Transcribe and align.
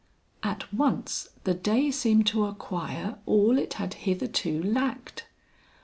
At 0.41 0.73
once 0.73 1.29
the 1.43 1.53
day 1.53 1.91
seemed 1.91 2.25
to 2.25 2.45
acquire 2.45 3.19
all 3.27 3.59
it 3.59 3.73
had 3.75 3.93
hitherto 3.93 4.63
lacked. 4.63 5.27